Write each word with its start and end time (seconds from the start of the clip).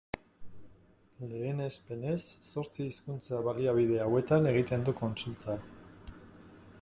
Lehenespenez, 1.33 2.23
zortzi 2.53 2.85
hizkuntza-baliabide 2.87 3.99
hauetan 4.07 4.49
egiten 4.53 4.89
du 4.89 4.99
kontsulta. 5.03 5.63